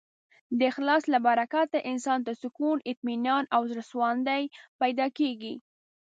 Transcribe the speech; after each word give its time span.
د 0.57 0.59
اخلاص 0.71 1.03
له 1.13 1.19
برکته 1.27 1.79
انسان 1.91 2.19
ته 2.27 2.31
سکون، 2.41 2.77
اطمینان 2.91 3.43
او 3.55 3.61
زړهسواندی 3.71 4.43
پیدا 4.81 5.07
کېږي. 5.17 5.53